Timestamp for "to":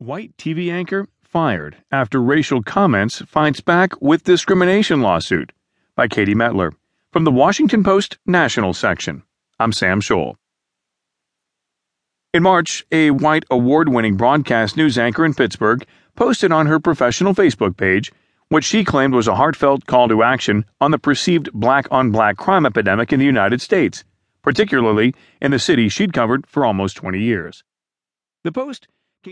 20.06-20.22